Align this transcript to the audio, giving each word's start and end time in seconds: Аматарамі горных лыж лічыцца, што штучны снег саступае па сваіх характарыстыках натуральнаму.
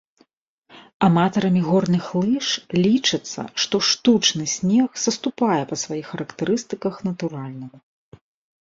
Аматарамі 1.07 1.61
горных 1.67 2.05
лыж 2.23 2.47
лічыцца, 2.85 3.41
што 3.65 3.75
штучны 3.91 4.45
снег 4.57 4.89
саступае 5.05 5.63
па 5.75 5.81
сваіх 5.85 6.05
характарыстыках 6.15 6.95
натуральнаму. 7.13 7.77